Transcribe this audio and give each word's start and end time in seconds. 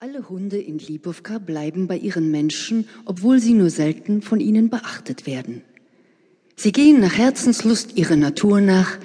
Alle 0.00 0.28
Hunde 0.28 0.58
in 0.58 0.78
Libovka 0.78 1.38
bleiben 1.38 1.88
bei 1.88 1.96
ihren 1.96 2.30
Menschen, 2.30 2.86
obwohl 3.04 3.40
sie 3.40 3.52
nur 3.52 3.68
selten 3.68 4.22
von 4.22 4.38
ihnen 4.38 4.70
beachtet 4.70 5.26
werden. 5.26 5.62
Sie 6.54 6.70
gehen 6.70 7.00
nach 7.00 7.18
Herzenslust 7.18 7.96
ihrer 7.96 8.14
Natur 8.14 8.60
nach, 8.60 8.96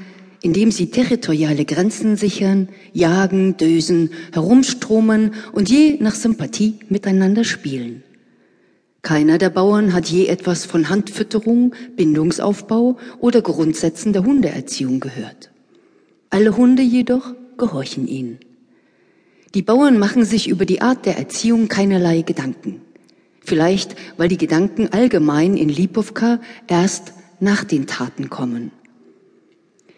indem 0.43 0.69
sie 0.69 0.91
territoriale 0.91 1.65
Grenzen 1.65 2.15
sichern, 2.15 2.69
jagen, 2.91 3.57
dösen, 3.57 4.11
herumstromen 4.33 5.33
und 5.51 5.67
je 5.67 5.97
nach 5.99 6.13
Sympathie 6.13 6.75
miteinander 6.89 7.43
spielen. 7.43 8.03
Keiner 9.01 9.39
der 9.39 9.49
Bauern 9.49 9.93
hat 9.93 10.09
je 10.09 10.27
etwas 10.27 10.63
von 10.63 10.89
Handfütterung, 10.89 11.73
Bindungsaufbau 11.95 12.99
oder 13.19 13.41
Grundsätzen 13.41 14.13
der 14.13 14.25
Hundeerziehung 14.25 14.99
gehört. 14.99 15.49
Alle 16.29 16.55
Hunde 16.55 16.83
jedoch 16.83 17.33
gehorchen 17.57 18.07
ihnen. 18.07 18.37
Die 19.53 19.61
Bauern 19.61 19.99
machen 19.99 20.25
sich 20.25 20.49
über 20.49 20.65
die 20.65 20.81
Art 20.81 21.05
der 21.05 21.17
Erziehung 21.17 21.67
keinerlei 21.67 22.23
Gedanken. 22.23 22.81
Vielleicht, 23.41 23.95
weil 24.17 24.27
die 24.27 24.37
Gedanken 24.37 24.87
allgemein 24.91 25.57
in 25.57 25.69
Lipovka 25.69 26.39
erst 26.67 27.13
nach 27.39 27.63
den 27.63 27.85
Taten 27.85 28.31
kommen. 28.31 28.71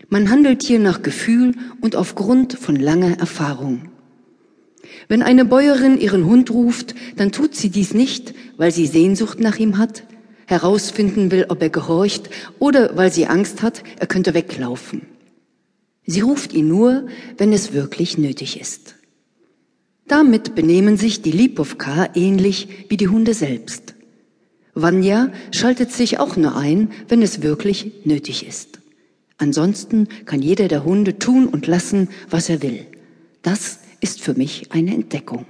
Man 0.10 0.30
handelt 0.30 0.62
hier 0.62 0.80
nach 0.80 1.04
Gefühl 1.04 1.54
und 1.80 1.96
aufgrund 1.96 2.54
von 2.54 2.76
langer 2.76 3.18
Erfahrung. 3.18 3.90
Wenn 5.08 5.23
eine 5.23 5.46
Bäuerin 5.46 5.99
ihren 5.99 6.26
Hund 6.26 6.52
ruft, 6.52 6.94
dann 7.16 7.32
tut 7.32 7.55
sie 7.55 7.70
dies 7.70 7.94
nicht, 7.94 8.34
weil 8.58 8.72
sie 8.72 8.88
Sehnsucht 8.88 9.40
nach 9.40 9.58
ihm 9.58 9.77
hat, 9.77 10.04
herausfinden 10.48 11.32
will, 11.32 11.46
ob 11.48 11.62
er 11.62 11.70
gehorcht 11.70 12.30
oder 12.60 12.98
weil 12.98 13.12
sie 13.12 13.27
Angst 13.27 13.62
hat, 13.62 13.84
er 13.99 14.08
könnte 14.08 14.34
weglaufen. 14.34 15.04
Sie 16.05 16.22
ruft 16.22 16.54
ihn 16.54 16.68
nur, 16.68 17.08
wenn 17.38 17.54
es 17.54 17.74
wirklich 17.74 18.18
nötig 18.18 18.60
ist. 18.60 18.96
Damit 20.08 20.54
benehmen 20.54 20.98
sich 20.98 21.22
die 21.22 21.32
Lipovka 21.32 22.09
ähnlich 22.13 22.68
wie 22.90 22.98
die 22.98 23.08
Hunde 23.08 23.34
selbst. 23.34 23.96
Vanya 24.76 25.32
schaltet 25.52 25.91
sich 25.91 26.20
auch 26.20 26.35
nur 26.35 26.55
ein, 26.55 26.91
wenn 27.07 27.21
es 27.21 27.41
wirklich 27.41 28.05
nötig 28.05 28.46
ist. 28.46 28.79
Ansonsten 29.38 30.07
kann 30.26 30.41
jeder 30.41 30.68
der 30.68 30.84
Hunde 30.84 31.18
tun 31.18 31.48
und 31.48 31.66
lassen, 31.66 32.10
was 32.29 32.49
er 32.49 32.62
will. 32.62 32.85
Das 33.41 33.79
ist 33.99 34.21
für 34.21 34.34
mich 34.34 34.71
eine 34.71 34.94
Entdeckung. 34.94 35.46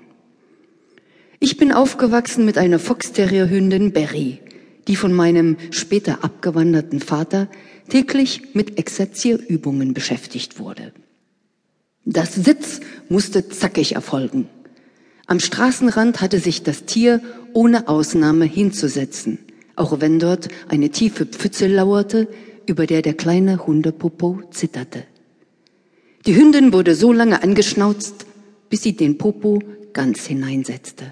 Ich 1.40 1.58
bin 1.58 1.72
aufgewachsen 1.72 2.46
mit 2.46 2.58
einer 2.58 2.80
Foxterrierhündin 2.80 3.92
Berry, 3.92 4.40
die 4.88 4.96
von 4.96 5.14
meinem 5.14 5.58
später 5.72 6.24
abgewanderten 6.24 7.00
Vater 7.00 7.50
täglich 7.90 8.54
mit 8.54 8.80
Exerzierübungen 8.80 9.94
beschäftigt 9.94 10.60
wurde. 10.60 10.94
Das 12.06 12.36
Sitz 12.36 12.82
musste 13.10 13.50
zackig 13.50 13.96
erfolgen. 13.96 14.48
Am 15.28 15.40
Straßenrand 15.40 16.22
hatte 16.22 16.40
sich 16.40 16.64
das 16.64 16.86
Tier 16.86 17.22
ohne 17.54 17.88
Ausnahme 17.88 18.46
hinzusetzen, 18.46 19.40
auch 19.76 20.00
wenn 20.00 20.20
dort 20.20 20.50
eine 20.68 20.90
tiefe 20.90 21.26
Pfütze 21.26 21.68
lauerte, 21.68 22.28
über 22.68 22.86
der 22.86 23.02
der 23.02 23.14
kleine 23.14 23.66
Hundepopo 23.66 24.42
zitterte. 24.52 25.04
Die 26.26 26.36
Hündin 26.36 26.74
wurde 26.74 26.96
so 26.96 27.12
lange 27.12 27.44
angeschnauzt, 27.44 28.26
bis 28.70 28.84
sie 28.84 28.96
den 28.96 29.18
Popo 29.18 29.62
ganz 29.94 30.26
hineinsetzte. 30.26 31.06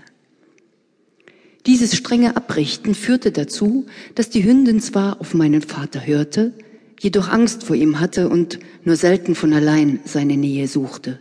Dieses 1.65 1.95
strenge 1.95 2.35
Abrichten 2.35 2.93
führte 2.93 3.31
dazu, 3.31 3.85
dass 4.15 4.29
die 4.29 4.43
Hündin 4.43 4.81
zwar 4.81 5.21
auf 5.21 5.33
meinen 5.33 5.61
Vater 5.61 6.05
hörte, 6.05 6.53
jedoch 6.99 7.29
Angst 7.29 7.63
vor 7.63 7.75
ihm 7.75 7.99
hatte 7.99 8.27
und 8.29 8.59
nur 8.83 8.95
selten 8.95 9.33
von 9.35 9.53
allein 9.53 9.99
seine 10.05 10.35
Nähe 10.35 10.67
suchte. 10.67 11.19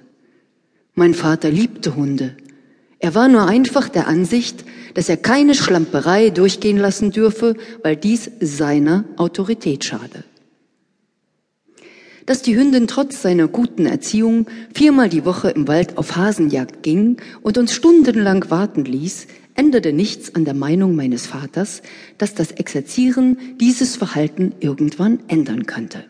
Mein 0.94 1.14
Vater 1.14 1.50
liebte 1.50 1.94
Hunde. 1.94 2.36
Er 3.02 3.16
war 3.16 3.26
nur 3.26 3.48
einfach 3.48 3.88
der 3.88 4.06
Ansicht, 4.06 4.64
dass 4.94 5.08
er 5.08 5.16
keine 5.16 5.56
Schlamperei 5.56 6.30
durchgehen 6.30 6.78
lassen 6.78 7.10
dürfe, 7.10 7.56
weil 7.82 7.96
dies 7.96 8.30
seiner 8.38 9.04
Autorität 9.16 9.84
schade. 9.84 10.22
Dass 12.26 12.42
die 12.42 12.56
Hündin 12.56 12.86
trotz 12.86 13.20
seiner 13.20 13.48
guten 13.48 13.86
Erziehung 13.86 14.46
viermal 14.72 15.08
die 15.08 15.24
Woche 15.24 15.50
im 15.50 15.66
Wald 15.66 15.98
auf 15.98 16.14
Hasenjagd 16.14 16.84
ging 16.84 17.16
und 17.42 17.58
uns 17.58 17.72
stundenlang 17.72 18.48
warten 18.50 18.84
ließ, 18.84 19.26
änderte 19.56 19.92
nichts 19.92 20.36
an 20.36 20.44
der 20.44 20.54
Meinung 20.54 20.94
meines 20.94 21.26
Vaters, 21.26 21.82
dass 22.18 22.36
das 22.36 22.52
Exerzieren 22.52 23.36
dieses 23.60 23.96
Verhalten 23.96 24.54
irgendwann 24.60 25.18
ändern 25.26 25.66
könnte. 25.66 26.04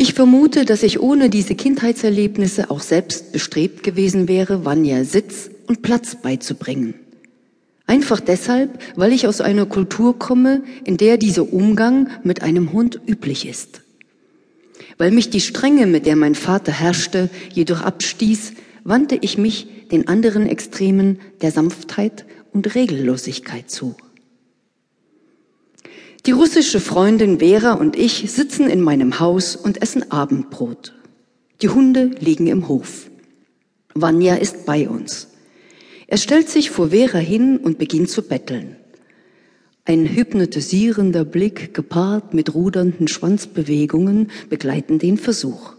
Ich 0.00 0.14
vermute, 0.14 0.64
dass 0.64 0.84
ich 0.84 1.00
ohne 1.00 1.28
diese 1.28 1.56
Kindheitserlebnisse 1.56 2.70
auch 2.70 2.78
selbst 2.78 3.32
bestrebt 3.32 3.82
gewesen 3.82 4.28
wäre, 4.28 4.64
Vanya 4.64 5.02
Sitz 5.02 5.50
und 5.66 5.82
Platz 5.82 6.14
beizubringen. 6.14 6.94
Einfach 7.84 8.20
deshalb, 8.20 8.78
weil 8.94 9.12
ich 9.12 9.26
aus 9.26 9.40
einer 9.40 9.66
Kultur 9.66 10.16
komme, 10.16 10.62
in 10.84 10.98
der 10.98 11.16
dieser 11.16 11.52
Umgang 11.52 12.10
mit 12.22 12.42
einem 12.42 12.72
Hund 12.72 13.00
üblich 13.08 13.48
ist. 13.48 13.80
Weil 14.98 15.10
mich 15.10 15.30
die 15.30 15.40
Strenge, 15.40 15.86
mit 15.86 16.06
der 16.06 16.14
mein 16.14 16.36
Vater 16.36 16.70
herrschte, 16.70 17.28
jedoch 17.52 17.80
abstieß, 17.80 18.52
wandte 18.84 19.18
ich 19.20 19.36
mich 19.36 19.66
den 19.90 20.06
anderen 20.06 20.46
Extremen 20.46 21.18
der 21.42 21.50
Sanftheit 21.50 22.24
und 22.52 22.76
Regellosigkeit 22.76 23.68
zu. 23.68 23.96
Die 26.26 26.32
russische 26.32 26.80
Freundin 26.80 27.38
Vera 27.38 27.74
und 27.74 27.96
ich 27.96 28.30
sitzen 28.30 28.68
in 28.68 28.80
meinem 28.80 29.18
Haus 29.20 29.56
und 29.56 29.82
essen 29.82 30.10
Abendbrot. 30.10 30.94
Die 31.62 31.68
Hunde 31.68 32.10
liegen 32.20 32.46
im 32.46 32.68
Hof. 32.68 33.10
Vanya 33.94 34.36
ist 34.36 34.66
bei 34.66 34.88
uns. 34.88 35.28
Er 36.06 36.18
stellt 36.18 36.48
sich 36.48 36.70
vor 36.70 36.88
Vera 36.90 37.18
hin 37.18 37.58
und 37.58 37.78
beginnt 37.78 38.10
zu 38.10 38.22
betteln. 38.22 38.76
Ein 39.84 40.06
hypnotisierender 40.06 41.24
Blick 41.24 41.72
gepaart 41.72 42.34
mit 42.34 42.54
rudernden 42.54 43.08
Schwanzbewegungen 43.08 44.30
begleiten 44.50 44.98
den 44.98 45.16
Versuch. 45.16 45.72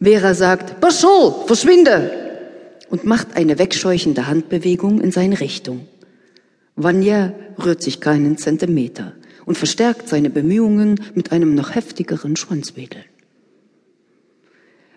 Vera 0.00 0.34
sagt, 0.34 0.80
Pashol, 0.80 1.46
verschwinde! 1.46 2.22
und 2.88 3.04
macht 3.04 3.36
eine 3.36 3.58
wegscheuchende 3.58 4.26
Handbewegung 4.26 5.00
in 5.00 5.10
seine 5.10 5.40
Richtung. 5.40 5.88
Vanya 6.76 7.32
rührt 7.58 7.82
sich 7.82 8.00
keinen 8.00 8.36
Zentimeter 8.36 9.14
und 9.46 9.56
verstärkt 9.56 10.08
seine 10.08 10.28
Bemühungen 10.28 11.00
mit 11.14 11.32
einem 11.32 11.54
noch 11.54 11.74
heftigeren 11.74 12.36
Schwanzwedeln. 12.36 13.04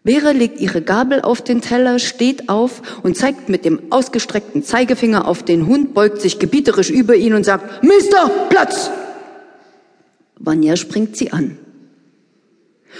Vera 0.05 0.31
legt 0.31 0.59
ihre 0.59 0.81
Gabel 0.81 1.21
auf 1.21 1.41
den 1.43 1.61
Teller, 1.61 1.99
steht 1.99 2.49
auf 2.49 3.03
und 3.03 3.17
zeigt 3.17 3.49
mit 3.49 3.63
dem 3.63 3.91
ausgestreckten 3.91 4.63
Zeigefinger 4.63 5.27
auf 5.27 5.43
den 5.43 5.67
Hund, 5.67 5.93
beugt 5.93 6.21
sich 6.21 6.39
gebieterisch 6.39 6.89
über 6.89 7.15
ihn 7.15 7.33
und 7.33 7.45
sagt, 7.45 7.83
Mister, 7.83 8.29
Platz! 8.49 8.89
Vanya 10.37 10.75
springt 10.77 11.15
sie 11.15 11.31
an. 11.31 11.57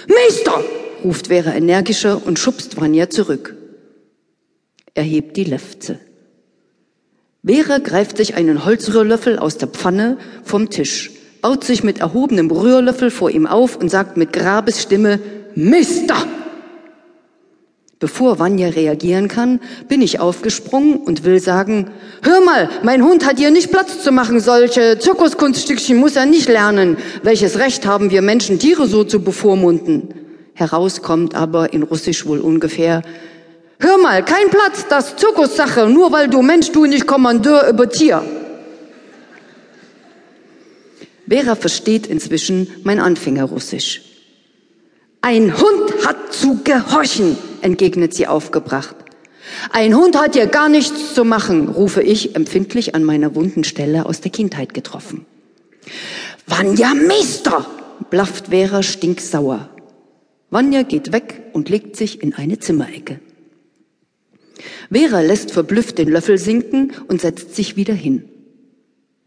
Mister! 0.08 0.64
ruft 1.04 1.28
Vera 1.28 1.56
energischer 1.56 2.26
und 2.26 2.38
schubst 2.38 2.80
Vanya 2.80 3.10
zurück. 3.10 3.56
Er 4.94 5.04
hebt 5.04 5.38
die 5.38 5.46
Lefze. 5.46 6.00
Vera 7.46 7.78
greift 7.78 8.18
sich 8.18 8.36
einen 8.36 8.66
Holzrührlöffel 8.66 9.40
aus 9.40 9.58
der 9.58 9.70
Pfanne 9.70 10.18
vom 10.44 10.70
Tisch, 10.70 11.12
baut 11.42 11.64
sich 11.64 11.84
mit 11.84 12.00
erhobenem 12.00 12.52
Rührlöffel 12.52 13.12
vor 13.12 13.30
ihm 13.30 13.48
auf 13.48 13.78
und 13.78 13.90
sagt 13.90 14.18
mit 14.18 14.34
Grabesstimme, 14.34 15.20
Mister! 15.56 16.16
Bevor 17.98 18.40
Vanya 18.40 18.70
reagieren 18.70 19.28
kann, 19.28 19.60
bin 19.88 20.02
ich 20.02 20.20
aufgesprungen 20.20 20.98
und 20.98 21.24
will 21.24 21.40
sagen, 21.40 21.92
hör 22.24 22.42
mal, 22.42 22.70
mein 22.84 23.04
Hund 23.04 23.26
hat 23.26 23.40
hier 23.40 23.52
nicht 23.52 23.72
Platz 23.72 24.04
zu 24.04 24.12
machen, 24.12 24.40
solche 24.40 25.00
Zirkuskunststückchen 25.00 25.98
muss 25.98 26.16
er 26.16 26.26
nicht 26.26 26.48
lernen. 26.48 26.98
Welches 27.24 27.60
Recht 27.60 27.86
haben 27.86 28.10
wir 28.10 28.22
Menschen, 28.22 28.60
Tiere 28.60 28.88
so 28.88 29.04
zu 29.04 29.22
bevormunden? 29.22 30.14
Herauskommt 30.54 31.36
aber 31.36 31.74
in 31.74 31.84
Russisch 31.84 32.26
wohl 32.26 32.40
ungefähr, 32.40 33.02
hör 33.80 33.98
mal, 33.98 34.24
kein 34.24 34.50
Platz, 34.50 34.86
das 34.88 35.16
Zirkussache, 35.16 35.88
nur 35.88 36.12
weil 36.12 36.28
du 36.28 36.42
Mensch, 36.42 36.72
du 36.72 36.86
nicht 36.86 37.08
Kommandeur 37.08 37.68
über 37.70 37.90
Tier. 37.90 38.24
Vera 41.28 41.56
versteht 41.56 42.08
inzwischen 42.08 42.68
mein 42.84 43.00
Anfängerrussisch. 43.00 44.02
Ein 45.22 45.60
Hund 45.60 46.06
hat 46.06 46.34
zu 46.34 46.60
gehorchen, 46.64 47.38
entgegnet 47.62 48.14
sie 48.14 48.28
aufgebracht. 48.28 48.96
Ein 49.72 49.96
Hund 49.96 50.18
hat 50.18 50.36
hier 50.36 50.48
gar 50.48 50.70
nichts 50.70 51.14
zu 51.14 51.24
machen, 51.26 51.70
rufe 51.70 52.02
ich, 52.02 52.36
empfindlich 52.36 52.96
an 52.96 53.04
meiner 53.04 53.36
wunden 53.36 53.64
Stelle 53.64 54.06
aus 54.06 54.22
der 54.22 54.32
Kindheit 54.32 54.74
getroffen. 54.74 55.26
Vanya 56.48 56.94
Meister, 56.96 57.66
blafft 58.10 58.48
Vera 58.48 58.82
stinksauer. 58.82 59.70
Vanya 60.50 60.84
geht 60.84 61.12
weg 61.12 61.44
und 61.54 61.70
legt 61.70 61.96
sich 61.96 62.24
in 62.24 62.34
eine 62.34 62.60
Zimmerecke. 62.60 63.20
Vera 64.92 65.22
lässt 65.22 65.52
verblüfft 65.52 65.98
den 65.98 66.10
Löffel 66.10 66.38
sinken 66.38 66.92
und 67.08 67.22
setzt 67.22 67.56
sich 67.56 67.76
wieder 67.76 67.94
hin. 67.94 68.26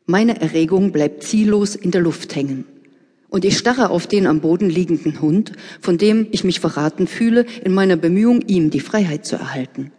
Meine 0.06 0.40
Erregung 0.40 0.92
bleibt 0.92 1.22
ziellos 1.22 1.74
in 1.76 1.90
der 1.90 2.00
Luft 2.00 2.34
hängen 2.34 2.64
und 3.32 3.46
ich 3.46 3.56
starre 3.56 3.88
auf 3.88 4.06
den 4.06 4.26
am 4.26 4.40
Boden 4.40 4.68
liegenden 4.68 5.22
Hund, 5.22 5.52
von 5.80 5.96
dem 5.96 6.26
ich 6.32 6.44
mich 6.44 6.60
verraten 6.60 7.06
fühle 7.06 7.46
in 7.64 7.72
meiner 7.72 7.96
Bemühung, 7.96 8.42
ihm 8.42 8.68
die 8.68 8.80
Freiheit 8.80 9.24
zu 9.24 9.36
erhalten. 9.36 9.90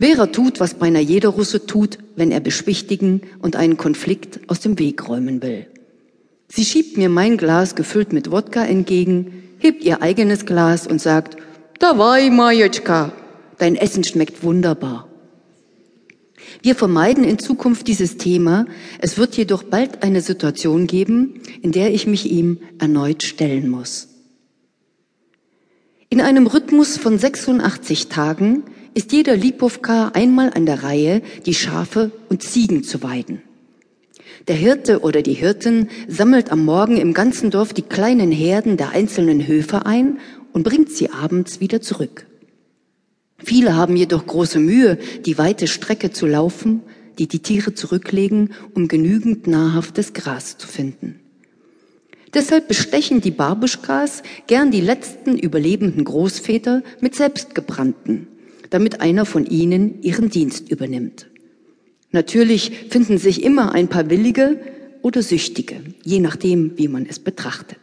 Vera 0.00 0.28
tut, 0.28 0.58
was 0.58 0.72
beinahe 0.72 1.02
jeder 1.02 1.28
Russe 1.28 1.66
tut, 1.66 1.98
wenn 2.16 2.30
er 2.30 2.40
beschwichtigen 2.40 3.20
und 3.40 3.56
einen 3.56 3.76
Konflikt 3.76 4.40
aus 4.48 4.60
dem 4.60 4.78
Weg 4.78 5.06
räumen 5.06 5.42
will. 5.42 5.66
Sie 6.48 6.64
schiebt 6.64 6.96
mir 6.96 7.10
mein 7.10 7.36
Glas 7.36 7.74
gefüllt 7.74 8.14
mit 8.14 8.30
Wodka 8.30 8.64
entgegen, 8.64 9.42
hebt 9.58 9.84
ihr 9.84 10.00
eigenes 10.00 10.46
Glas 10.46 10.86
und 10.86 11.02
sagt, 11.02 11.36
Dawai, 11.78 12.30
Majeczka, 12.30 13.12
dein 13.58 13.76
Essen 13.76 14.04
schmeckt 14.04 14.42
wunderbar. 14.42 15.08
Wir 16.62 16.74
vermeiden 16.74 17.24
in 17.24 17.38
Zukunft 17.38 17.86
dieses 17.88 18.16
Thema. 18.16 18.66
Es 19.00 19.18
wird 19.18 19.36
jedoch 19.36 19.62
bald 19.62 20.02
eine 20.02 20.20
Situation 20.20 20.86
geben, 20.86 21.40
in 21.62 21.72
der 21.72 21.92
ich 21.92 22.06
mich 22.06 22.30
ihm 22.30 22.58
erneut 22.78 23.22
stellen 23.22 23.68
muss. 23.68 24.08
In 26.10 26.20
einem 26.20 26.46
Rhythmus 26.46 26.96
von 26.96 27.18
86 27.18 28.08
Tagen 28.08 28.64
ist 28.94 29.12
jeder 29.12 29.36
Lipovka 29.36 30.08
einmal 30.14 30.52
an 30.54 30.64
der 30.64 30.82
Reihe, 30.82 31.22
die 31.44 31.54
Schafe 31.54 32.10
und 32.28 32.42
Ziegen 32.42 32.82
zu 32.82 33.02
weiden. 33.02 33.42
Der 34.48 34.56
Hirte 34.56 35.00
oder 35.00 35.20
die 35.20 35.34
Hirtin 35.34 35.88
sammelt 36.08 36.50
am 36.50 36.64
Morgen 36.64 36.96
im 36.96 37.12
ganzen 37.12 37.50
Dorf 37.50 37.74
die 37.74 37.82
kleinen 37.82 38.32
Herden 38.32 38.78
der 38.78 38.90
einzelnen 38.90 39.46
Höfe 39.46 39.84
ein 39.84 40.18
und 40.52 40.62
bringt 40.62 40.90
sie 40.90 41.10
abends 41.10 41.60
wieder 41.60 41.82
zurück. 41.82 42.26
Viele 43.42 43.76
haben 43.76 43.96
jedoch 43.96 44.26
große 44.26 44.58
Mühe, 44.58 44.98
die 45.24 45.38
weite 45.38 45.66
Strecke 45.68 46.10
zu 46.10 46.26
laufen, 46.26 46.82
die 47.18 47.28
die 47.28 47.40
Tiere 47.40 47.74
zurücklegen, 47.74 48.52
um 48.74 48.88
genügend 48.88 49.46
nahrhaftes 49.46 50.12
Gras 50.12 50.58
zu 50.58 50.66
finden. 50.66 51.20
Deshalb 52.34 52.68
bestechen 52.68 53.20
die 53.20 53.30
Barbuschkas 53.30 54.22
gern 54.46 54.70
die 54.70 54.80
letzten 54.80 55.38
überlebenden 55.38 56.04
Großväter 56.04 56.82
mit 57.00 57.14
selbstgebrannten, 57.14 58.26
damit 58.70 59.00
einer 59.00 59.24
von 59.24 59.46
ihnen 59.46 60.02
ihren 60.02 60.28
Dienst 60.28 60.68
übernimmt. 60.70 61.28
Natürlich 62.10 62.86
finden 62.90 63.18
sich 63.18 63.42
immer 63.42 63.72
ein 63.72 63.88
paar 63.88 64.10
Willige 64.10 64.60
oder 65.02 65.22
Süchtige, 65.22 65.80
je 66.04 66.20
nachdem, 66.20 66.76
wie 66.76 66.88
man 66.88 67.06
es 67.06 67.18
betrachtet. 67.18 67.78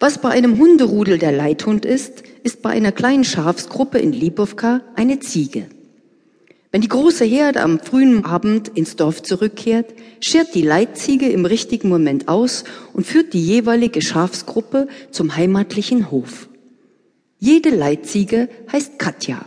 Was 0.00 0.18
bei 0.18 0.30
einem 0.30 0.58
Hunderudel 0.58 1.18
der 1.18 1.32
Leithund 1.32 1.84
ist, 1.84 2.22
ist 2.42 2.62
bei 2.62 2.70
einer 2.70 2.92
kleinen 2.92 3.24
Schafsgruppe 3.24 3.98
in 3.98 4.12
Lipovka 4.12 4.82
eine 4.96 5.20
Ziege. 5.20 5.66
Wenn 6.72 6.80
die 6.80 6.88
große 6.88 7.24
Herde 7.24 7.60
am 7.60 7.78
frühen 7.78 8.24
Abend 8.24 8.68
ins 8.68 8.96
Dorf 8.96 9.22
zurückkehrt, 9.22 9.94
schert 10.20 10.56
die 10.56 10.62
Leitziege 10.62 11.28
im 11.28 11.46
richtigen 11.46 11.88
Moment 11.88 12.26
aus 12.26 12.64
und 12.92 13.06
führt 13.06 13.32
die 13.32 13.46
jeweilige 13.46 14.02
Schafsgruppe 14.02 14.88
zum 15.12 15.36
heimatlichen 15.36 16.10
Hof. 16.10 16.48
Jede 17.38 17.70
Leitziege 17.70 18.48
heißt 18.72 18.98
Katja. 18.98 19.44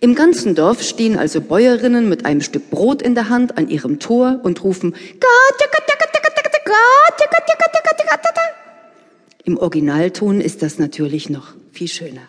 Im 0.00 0.16
ganzen 0.16 0.56
Dorf 0.56 0.82
stehen 0.82 1.16
also 1.16 1.40
Bäuerinnen 1.40 2.08
mit 2.08 2.24
einem 2.24 2.40
Stück 2.40 2.70
Brot 2.70 3.00
in 3.00 3.14
der 3.14 3.28
Hand 3.28 3.56
an 3.56 3.68
ihrem 3.68 4.00
Tor 4.00 4.40
und 4.42 4.64
rufen 4.64 4.92
Katja, 4.92 5.66
Katja, 5.70 5.94
Katja, 5.98 6.20
Katja, 6.20 6.42
Katja, 6.42 6.60
Katja, 6.64 7.26
Katja, 7.30 7.54
Katja, 7.56 7.80
Katja, 7.84 8.06
Katja. 8.16 8.59
Im 9.50 9.58
Originalton 9.58 10.40
ist 10.40 10.62
das 10.62 10.78
natürlich 10.78 11.28
noch 11.28 11.48
viel 11.72 11.88
schöner. 11.88 12.22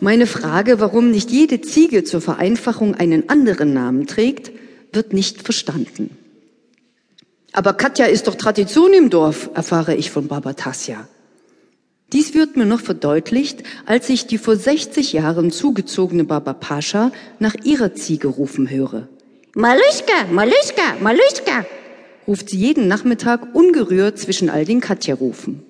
Meine 0.00 0.26
Frage, 0.26 0.80
warum 0.80 1.10
nicht 1.10 1.30
jede 1.30 1.60
Ziege 1.60 2.04
zur 2.04 2.22
Vereinfachung 2.22 2.94
einen 2.94 3.28
anderen 3.28 3.74
Namen 3.74 4.06
trägt, 4.06 4.50
wird 4.94 5.12
nicht 5.12 5.42
verstanden. 5.42 6.16
Aber 7.52 7.74
Katja 7.74 8.06
ist 8.06 8.28
doch 8.28 8.34
Tradition 8.34 8.94
im 8.94 9.10
Dorf, 9.10 9.50
erfahre 9.52 9.94
ich 9.94 10.10
von 10.10 10.26
Baba 10.26 10.54
Tasja. 10.54 11.06
Dies 12.12 12.34
wird 12.34 12.56
mir 12.56 12.66
noch 12.66 12.80
verdeutlicht, 12.80 13.64
als 13.84 14.08
ich 14.08 14.26
die 14.26 14.38
vor 14.38 14.56
60 14.56 15.12
Jahren 15.12 15.50
zugezogene 15.50 16.22
Baba 16.22 16.52
Pascha 16.52 17.10
nach 17.40 17.54
ihrer 17.64 17.94
Ziege 17.94 18.28
rufen 18.28 18.70
höre. 18.70 19.08
Maluschka, 19.54 20.26
Maluschka, 20.30 20.96
Maluschka, 21.00 21.66
ruft 22.28 22.50
sie 22.50 22.58
jeden 22.58 22.86
Nachmittag 22.86 23.54
ungerührt 23.54 24.18
zwischen 24.18 24.50
all 24.50 24.64
den 24.64 24.80
Katja-Rufen. 24.80 25.62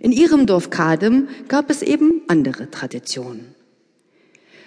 In 0.00 0.10
ihrem 0.10 0.46
Dorf 0.46 0.70
Kadem 0.70 1.28
gab 1.46 1.70
es 1.70 1.82
eben 1.82 2.22
andere 2.26 2.70
Traditionen. 2.70 3.54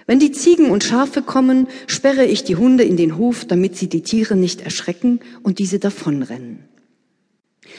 Wenn 0.06 0.19
die 0.19 0.31
Ziegen 0.31 0.69
und 0.69 0.86
Schafe 0.86 1.22
kommen, 1.22 1.68
sperre 1.88 2.24
ich 2.24 2.45
die 2.45 2.56
Hunde 2.56 2.86
in 2.86 2.95
den 2.95 3.18
Hof, 3.18 3.44
damit 3.44 3.75
sie 3.75 3.89
die 3.89 4.04
Tiere 4.04 4.38
nicht 4.38 4.62
erschrecken 4.62 5.19
und 5.44 5.60
diese 5.60 5.80
davonrennen. 5.80 6.63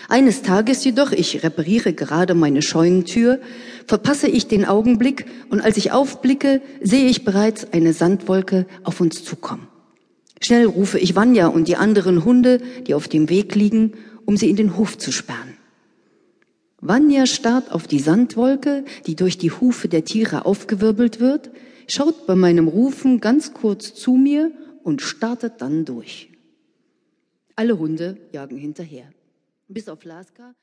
Eines 0.08 0.42
Tages 0.42 0.84
jedoch, 0.84 1.12
ich 1.12 1.42
repariere 1.42 1.92
gerade 1.92 2.34
meine 2.34 2.62
Scheunentür, 2.62 3.40
verpasse 3.86 4.28
ich 4.28 4.46
den 4.46 4.64
Augenblick 4.64 5.26
und 5.50 5.60
als 5.60 5.76
ich 5.76 5.92
aufblicke, 5.92 6.62
sehe 6.80 7.06
ich 7.06 7.24
bereits 7.24 7.72
eine 7.72 7.92
Sandwolke 7.92 8.66
auf 8.84 9.00
uns 9.00 9.24
zukommen. 9.24 9.68
Schnell 10.40 10.66
rufe 10.66 10.98
ich 10.98 11.16
Vanya 11.16 11.48
und 11.48 11.68
die 11.68 11.76
anderen 11.76 12.24
Hunde, 12.24 12.60
die 12.86 12.94
auf 12.94 13.08
dem 13.08 13.28
Weg 13.28 13.54
liegen, 13.54 13.94
um 14.24 14.36
sie 14.36 14.48
in 14.48 14.56
den 14.56 14.76
Hof 14.76 14.96
zu 14.96 15.10
sperren. 15.10 15.56
Vanya 16.80 17.26
starrt 17.26 17.72
auf 17.72 17.88
die 17.88 17.98
Sandwolke, 17.98 18.84
die 19.06 19.16
durch 19.16 19.36
die 19.36 19.50
Hufe 19.50 19.88
der 19.88 20.04
Tiere 20.04 20.46
aufgewirbelt 20.46 21.18
wird, 21.18 21.50
schaut 21.88 22.26
bei 22.26 22.36
meinem 22.36 22.68
Rufen 22.68 23.20
ganz 23.20 23.52
kurz 23.52 23.94
zu 23.94 24.12
mir 24.12 24.52
und 24.84 25.02
startet 25.02 25.54
dann 25.58 25.84
durch. 25.84 26.30
Alle 27.56 27.78
Hunde 27.78 28.16
jagen 28.32 28.56
hinterher. 28.56 29.10
Bis 29.68 29.88
auf 29.88 30.04
Laska. 30.04 30.54